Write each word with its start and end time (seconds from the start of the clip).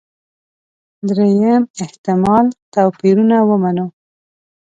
درېیم 1.07 1.63
احتمال 1.83 2.45
توپيرونه 2.73 3.37
ومنو. 3.49 3.85